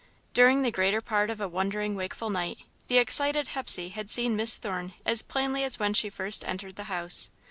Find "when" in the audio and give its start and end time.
5.77-5.93